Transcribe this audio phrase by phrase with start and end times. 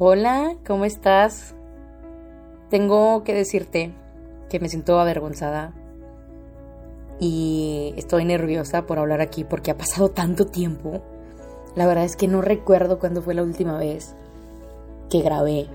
[0.00, 1.56] Hola, ¿cómo estás?
[2.70, 3.92] Tengo que decirte
[4.48, 5.72] que me siento avergonzada
[7.18, 11.02] y estoy nerviosa por hablar aquí porque ha pasado tanto tiempo.
[11.74, 14.14] La verdad es que no recuerdo cuándo fue la última vez
[15.10, 15.66] que grabé.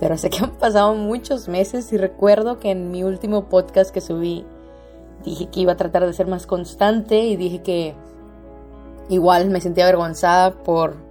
[0.00, 4.00] Pero sé que han pasado muchos meses y recuerdo que en mi último podcast que
[4.00, 4.44] subí
[5.24, 7.94] dije que iba a tratar de ser más constante y dije que
[9.08, 11.05] igual me sentía avergonzada por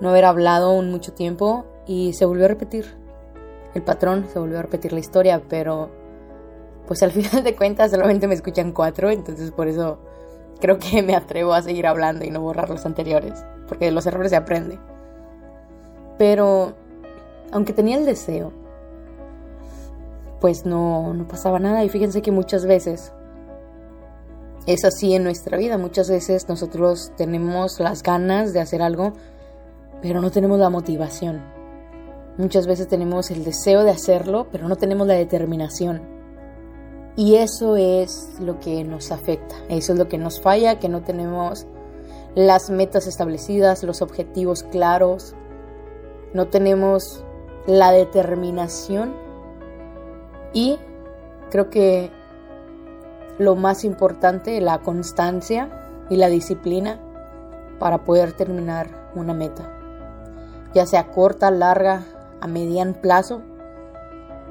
[0.00, 2.86] no haber hablado en mucho tiempo y se volvió a repetir.
[3.74, 5.90] El patrón se volvió a repetir la historia, pero
[6.86, 9.98] pues al final de cuentas solamente me escuchan cuatro, entonces por eso
[10.60, 14.06] creo que me atrevo a seguir hablando y no borrar los anteriores, porque de los
[14.06, 14.78] errores se aprende.
[16.18, 16.74] Pero
[17.52, 18.52] aunque tenía el deseo,
[20.40, 23.12] pues no, no pasaba nada y fíjense que muchas veces
[24.66, 29.12] es así en nuestra vida, muchas veces nosotros tenemos las ganas de hacer algo,
[30.02, 31.42] pero no tenemos la motivación.
[32.38, 36.02] Muchas veces tenemos el deseo de hacerlo, pero no tenemos la determinación.
[37.16, 41.02] Y eso es lo que nos afecta, eso es lo que nos falla, que no
[41.02, 41.66] tenemos
[42.34, 45.34] las metas establecidas, los objetivos claros,
[46.34, 47.24] no tenemos
[47.66, 49.14] la determinación
[50.52, 50.78] y
[51.50, 52.10] creo que
[53.38, 57.00] lo más importante, la constancia y la disciplina
[57.78, 59.75] para poder terminar una meta
[60.76, 62.04] ya sea corta, larga,
[62.42, 63.40] a mediano plazo,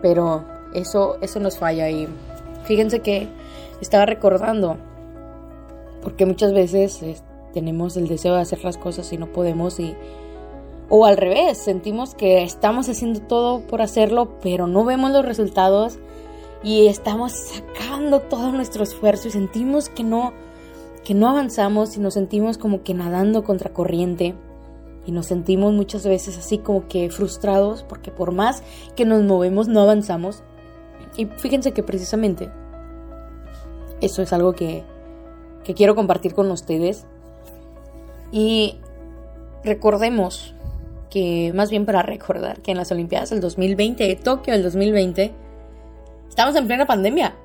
[0.01, 2.07] pero eso, eso nos falla y
[2.63, 3.29] fíjense que
[3.79, 4.77] estaba recordando,
[6.01, 7.15] porque muchas veces eh,
[7.53, 9.95] tenemos el deseo de hacer las cosas y no podemos y
[10.89, 15.99] o al revés, sentimos que estamos haciendo todo por hacerlo, pero no vemos los resultados
[16.63, 20.33] y estamos sacando todo nuestro esfuerzo y sentimos que no
[21.03, 24.33] que no avanzamos y nos sentimos como que nadando contra corriente
[25.05, 28.63] y nos sentimos muchas veces así como que frustrados porque por más
[28.95, 30.43] que nos movemos no avanzamos.
[31.17, 32.51] Y fíjense que precisamente
[34.01, 34.83] eso es algo que,
[35.63, 37.05] que quiero compartir con ustedes.
[38.31, 38.77] Y
[39.63, 40.53] recordemos
[41.09, 45.33] que, más bien para recordar, que en las Olimpiadas del 2020, de Tokio del 2020,
[46.27, 47.35] estamos en plena pandemia.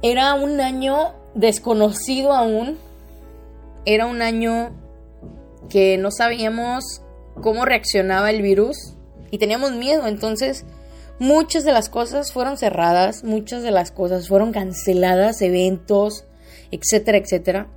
[0.00, 2.78] Era un año desconocido aún
[3.84, 4.70] era un año
[5.68, 7.02] que no sabíamos
[7.40, 8.94] cómo reaccionaba el virus
[9.30, 10.64] y teníamos miedo, entonces
[11.18, 16.24] muchas de las cosas fueron cerradas, muchas de las cosas fueron canceladas, eventos,
[16.70, 17.68] etcétera, etcétera.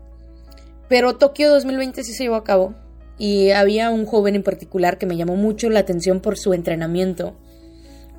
[0.88, 2.75] Pero Tokio 2020 sí se llevó a cabo
[3.17, 7.35] y había un joven en particular que me llamó mucho la atención por su entrenamiento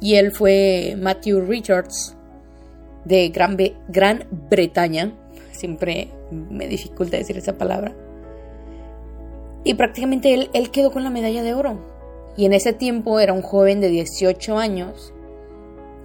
[0.01, 2.17] y él fue Matthew Richards
[3.05, 3.57] de Gran,
[3.89, 5.13] Gran Bretaña
[5.63, 7.95] siempre me dificulta decir esa palabra.
[9.63, 11.79] Y prácticamente él, quedó con la medalla de oro.
[12.37, 15.15] Y en ese tiempo era un joven de 18 años.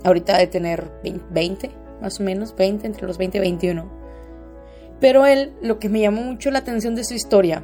[0.04, 0.92] Ahorita de tener
[1.32, 3.90] 20, más o menos, 20, entre los 20 y 21.
[5.00, 7.64] Pero él, lo que me llamó mucho la atención de su historia,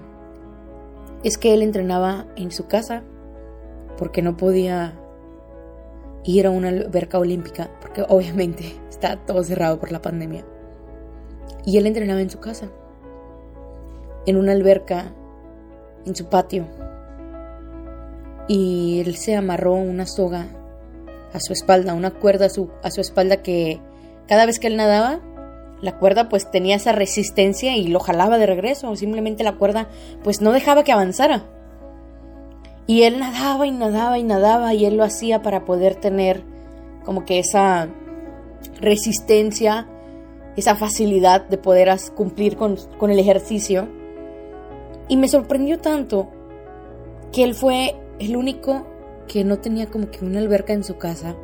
[1.23, 3.03] es que él entrenaba en su casa
[3.99, 4.99] porque no podía
[6.23, 10.43] ir a una alberca olímpica, porque obviamente está todo cerrado por la pandemia.
[11.65, 12.69] Y él entrenaba en su casa,
[14.25, 15.13] en una alberca,
[16.05, 16.67] en su patio.
[18.47, 20.47] Y él se amarró una soga
[21.33, 23.79] a su espalda, una cuerda a su, a su espalda que
[24.27, 25.19] cada vez que él nadaba,
[25.81, 29.89] la cuerda pues tenía esa resistencia y lo jalaba de regreso, o simplemente la cuerda
[30.23, 31.43] pues no dejaba que avanzara.
[32.85, 36.43] Y él nadaba y nadaba y nadaba y él lo hacía para poder tener
[37.05, 37.87] como que esa
[38.79, 39.87] resistencia
[40.55, 43.87] esa facilidad de poder cumplir con, con el ejercicio.
[45.07, 46.29] Y me sorprendió tanto
[47.31, 48.85] que él fue el único
[49.27, 51.35] que no tenía como que una alberca en su casa.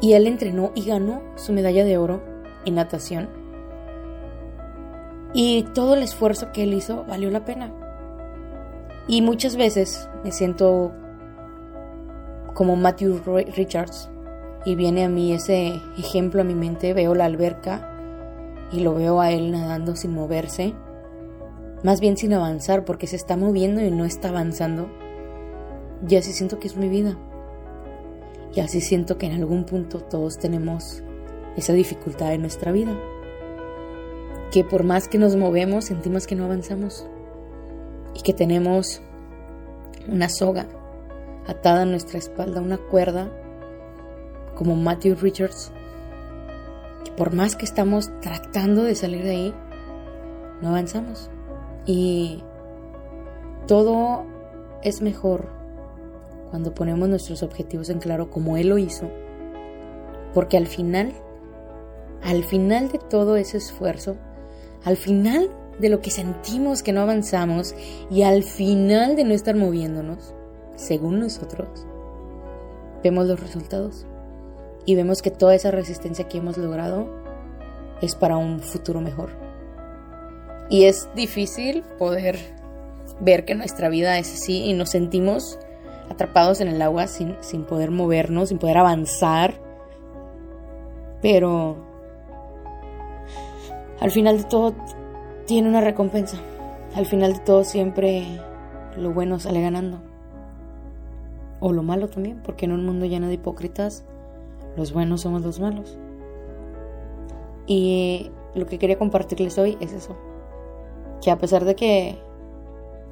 [0.00, 2.22] Y él entrenó y ganó su medalla de oro
[2.64, 3.28] en natación.
[5.32, 7.72] Y todo el esfuerzo que él hizo valió la pena.
[9.08, 10.92] Y muchas veces me siento
[12.54, 13.22] como Matthew
[13.54, 14.10] Richards,
[14.66, 17.88] y viene a mí ese ejemplo a mi mente, veo la alberca
[18.72, 20.74] y lo veo a él nadando sin moverse,
[21.84, 24.88] más bien sin avanzar porque se está moviendo y no está avanzando.
[26.08, 27.16] Y así siento que es mi vida.
[28.54, 31.00] Y así siento que en algún punto todos tenemos
[31.56, 32.98] esa dificultad en nuestra vida.
[34.50, 37.06] Que por más que nos movemos sentimos que no avanzamos.
[38.16, 39.00] Y que tenemos
[40.08, 40.66] una soga
[41.46, 43.30] atada a nuestra espalda, una cuerda
[44.56, 45.70] como Matthew Richards,
[47.04, 49.54] que por más que estamos tratando de salir de ahí,
[50.60, 51.30] no avanzamos.
[51.84, 52.42] Y
[53.68, 54.24] todo
[54.82, 55.48] es mejor
[56.50, 59.08] cuando ponemos nuestros objetivos en claro como Él lo hizo,
[60.34, 61.12] porque al final,
[62.22, 64.16] al final de todo ese esfuerzo,
[64.84, 67.74] al final de lo que sentimos que no avanzamos
[68.10, 70.34] y al final de no estar moviéndonos,
[70.74, 71.86] según nosotros,
[73.02, 74.06] vemos los resultados
[74.86, 77.08] y vemos que toda esa resistencia que hemos logrado
[78.00, 79.30] es para un futuro mejor.
[80.70, 82.38] Y es difícil poder
[83.20, 85.58] ver que nuestra vida es así y nos sentimos
[86.10, 89.54] atrapados en el agua sin, sin poder movernos, sin poder avanzar.
[91.20, 91.76] Pero
[94.00, 94.74] al final de todo
[95.46, 96.38] tiene una recompensa.
[96.94, 98.24] Al final de todo siempre
[98.96, 100.00] lo bueno sale ganando.
[101.58, 104.04] O lo malo también, porque en un mundo lleno de hipócritas,
[104.76, 105.98] los buenos somos los malos.
[107.66, 110.16] Y lo que quería compartirles hoy es eso.
[111.22, 112.18] Que a pesar de que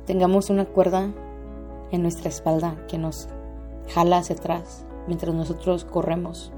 [0.06, 1.12] tengamos una cuerda
[1.90, 3.28] en nuestra espalda que nos
[3.88, 6.52] jala hacia atrás mientras nosotros corremos,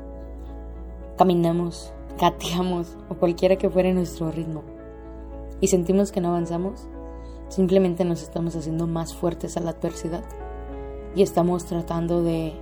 [1.16, 4.62] caminamos, gateamos o cualquiera que fuera nuestro ritmo
[5.60, 6.86] y sentimos que no avanzamos,
[7.48, 10.24] simplemente nos estamos haciendo más fuertes a la adversidad
[11.14, 12.52] y estamos tratando de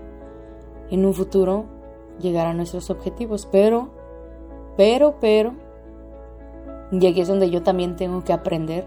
[0.90, 1.64] en un futuro
[2.20, 3.90] llegar a nuestros objetivos, pero,
[4.76, 5.54] pero, pero,
[6.90, 8.86] y aquí es donde yo también tengo que aprender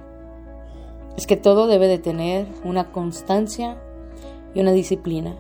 [1.18, 3.82] es que todo debe de tener una constancia
[4.54, 5.36] y una disciplina.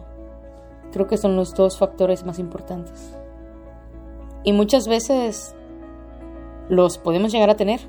[0.92, 3.16] Creo que son los dos factores más importantes.
[4.44, 5.56] Y muchas veces
[6.68, 7.80] los podemos llegar a tener.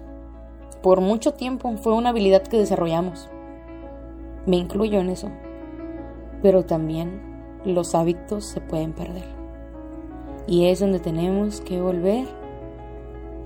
[0.82, 3.30] Por mucho tiempo fue una habilidad que desarrollamos.
[4.44, 5.30] Me incluyo en eso.
[6.42, 7.22] Pero también
[7.64, 9.37] los hábitos se pueden perder.
[10.48, 12.26] Y es donde tenemos que volver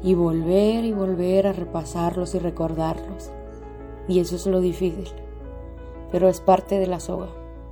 [0.02, 3.30] y volver y volver a repasarlos y recordarlos
[4.08, 5.08] y eso es lo difícil.
[6.10, 7.28] Pero es parte de la soga,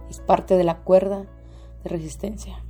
[0.09, 1.27] es parte de la cuerda
[1.82, 2.62] de resistencia.